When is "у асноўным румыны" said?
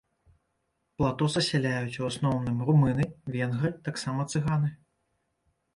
2.05-3.03